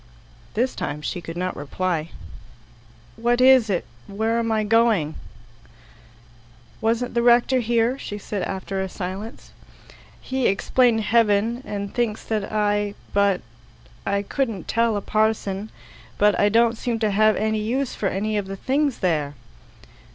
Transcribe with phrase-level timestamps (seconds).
[0.55, 2.09] This time she could not reply.
[3.17, 3.85] "What is it?
[4.07, 5.13] Where am I going?"
[6.81, 9.51] "Wasn't the rector here?" said she after a silence.
[10.19, 13.41] "He explained heaven, and thinks that I but
[14.03, 15.69] I couldn't tell a parson;
[16.17, 19.35] but I don't seem to have any use for any of the things there."